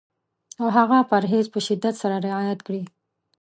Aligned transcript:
او 0.61 0.67
هغه 0.77 0.97
پرهېز 1.09 1.45
په 1.53 1.59
شدت 1.67 1.95
سره 2.01 2.15
رعایت 2.27 2.59
کړي. 2.67 2.83